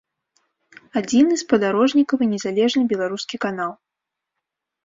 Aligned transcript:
Адзіны 1.01 1.33
спадарожнікавы 1.43 2.23
незалежны 2.33 2.83
беларускі 2.95 3.35
канал. 3.47 3.71